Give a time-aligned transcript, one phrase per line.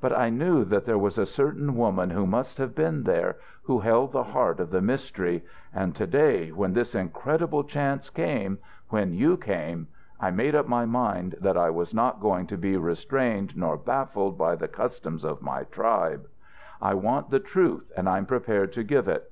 [0.00, 3.80] But I knew that there was a certain woman who must have been there, who
[3.80, 5.44] held the heart of the mystery,
[5.74, 8.58] and to day, when this incredible chance came
[8.90, 9.88] when you came
[10.20, 14.38] I made up my mind that I was not going to be restrained nor baffled
[14.38, 16.28] by the customs of my tribe.
[16.80, 19.28] I want the truth and I'm prepared to give it.